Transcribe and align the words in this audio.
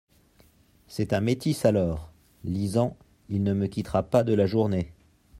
C’est 0.87 1.13
un 1.13 1.21
métis 1.21 1.63
alors! 1.63 2.11
lisant 2.43 2.97
«il 3.29 3.43
ne 3.43 3.53
me 3.53 3.67
quittera 3.67 4.01
pas 4.01 4.23
de 4.23 4.33
la 4.33 4.47
journée. 4.47 4.93